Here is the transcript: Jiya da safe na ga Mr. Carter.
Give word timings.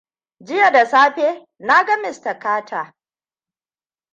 Jiya 0.45 0.71
da 0.71 0.85
safe 0.85 1.47
na 1.59 1.83
ga 1.85 1.97
Mr. 1.97 2.39
Carter. 2.39 2.93